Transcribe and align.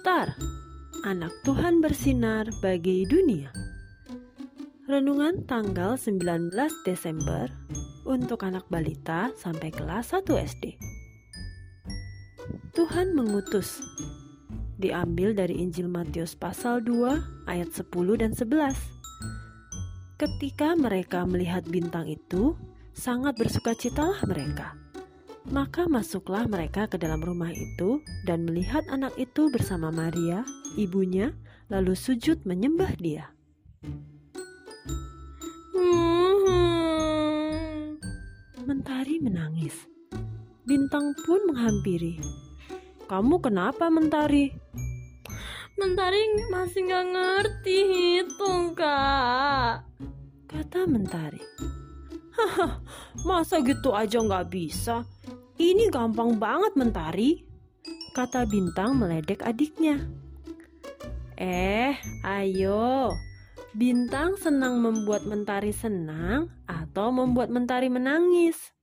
Star, 0.00 0.32
anak 1.04 1.28
Tuhan 1.44 1.84
bersinar 1.84 2.48
bagi 2.64 3.04
dunia. 3.04 3.52
Renungan 4.88 5.44
tanggal 5.44 6.00
19 6.00 6.56
Desember 6.88 7.52
untuk 8.08 8.40
anak 8.48 8.64
balita 8.72 9.28
sampai 9.36 9.68
kelas 9.68 10.16
1 10.16 10.24
SD. 10.24 10.80
Tuhan 12.72 13.12
mengutus. 13.12 13.84
Diambil 14.80 15.36
dari 15.36 15.60
Injil 15.60 15.92
Matius 15.92 16.32
pasal 16.32 16.80
2 16.80 17.44
ayat 17.44 17.68
10 17.68 17.92
dan 18.24 18.32
11. 18.32 20.16
Ketika 20.16 20.80
mereka 20.80 21.28
melihat 21.28 21.68
bintang 21.68 22.08
itu, 22.08 22.56
sangat 22.96 23.36
bersukacitalah 23.36 24.24
mereka. 24.24 24.80
Maka 25.48 25.88
masuklah 25.88 26.44
mereka 26.44 26.84
ke 26.84 27.00
dalam 27.00 27.24
rumah 27.24 27.48
itu 27.48 28.04
dan 28.28 28.44
melihat 28.44 28.84
anak 28.92 29.16
itu 29.16 29.48
bersama 29.48 29.88
Maria, 29.88 30.44
ibunya, 30.76 31.32
lalu 31.72 31.96
sujud 31.96 32.44
menyembah 32.44 32.92
dia. 33.00 33.32
Mentari 38.68 39.16
menangis. 39.16 39.88
Bintang 40.68 41.16
pun 41.24 41.48
menghampiri. 41.48 42.20
Kamu 43.08 43.40
kenapa, 43.40 43.88
Mentari? 43.88 44.52
Mentari 45.80 46.20
masih 46.52 46.84
nggak 46.84 47.06
ngerti 47.16 47.76
hitung, 47.88 48.76
Kak. 48.76 49.88
Kata 50.46 50.84
Mentari. 50.84 51.42
Masa 53.28 53.60
gitu 53.64 53.92
aja 53.92 54.20
nggak 54.20 54.48
bisa? 54.52 55.04
Ini 55.60 55.92
gampang 55.92 56.40
banget, 56.40 56.72
Mentari. 56.76 57.44
Kata 58.16 58.48
Bintang 58.48 58.96
meledek 58.96 59.44
adiknya. 59.44 60.00
Eh, 61.40 61.94
ayo. 62.24 63.12
Bintang 63.70 64.34
senang 64.34 64.82
membuat 64.82 65.24
Mentari 65.30 65.70
senang 65.70 66.50
atau 66.66 67.14
membuat 67.14 67.54
Mentari 67.54 67.86
menangis? 67.86 68.74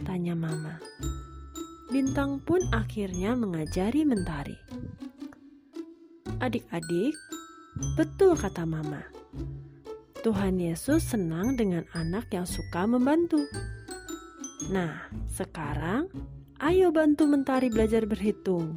Tanya 0.00 0.32
Mama. 0.32 0.80
Bintang 1.92 2.40
pun 2.42 2.64
akhirnya 2.72 3.36
mengajari 3.36 4.02
Mentari. 4.02 4.56
Adik-adik, 6.40 7.14
betul 7.94 8.34
kata 8.34 8.66
Mama. 8.66 9.04
Tuhan 10.24 10.56
Yesus 10.56 11.04
senang 11.04 11.52
dengan 11.52 11.84
anak 11.92 12.32
yang 12.32 12.48
suka 12.48 12.88
membantu. 12.88 13.44
Nah, 14.72 15.04
sekarang 15.28 16.08
ayo 16.64 16.88
bantu 16.88 17.28
Mentari 17.28 17.68
belajar 17.68 18.08
berhitung. 18.08 18.72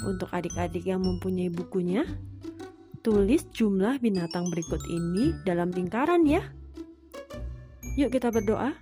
Untuk 0.00 0.32
adik-adik 0.32 0.88
yang 0.88 1.04
mempunyai 1.04 1.52
bukunya, 1.52 2.08
tulis 3.04 3.44
jumlah 3.52 4.00
binatang 4.00 4.48
berikut 4.48 4.80
ini 4.88 5.36
dalam 5.44 5.76
lingkaran 5.76 6.24
ya. 6.24 6.40
Yuk 8.00 8.08
kita 8.08 8.32
berdoa. 8.32 8.72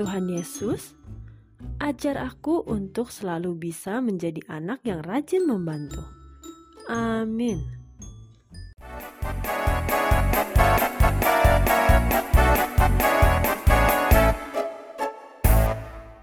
Tuhan 0.00 0.32
Yesus, 0.32 0.96
ajar 1.76 2.16
aku 2.24 2.64
untuk 2.64 3.12
selalu 3.12 3.68
bisa 3.68 4.00
menjadi 4.00 4.40
anak 4.48 4.80
yang 4.88 5.04
rajin 5.04 5.44
membantu. 5.44 6.00
Amin. 6.88 7.81